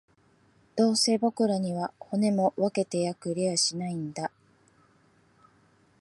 [0.75, 4.31] どうせ僕らには、骨も分けてくれやしないんだ